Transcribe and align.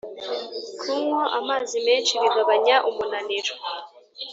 Kunywa 0.79 1.23
amazi 1.39 1.77
menshi 1.87 2.13
bigabanya 2.21 2.75
umunaniro 2.89 3.53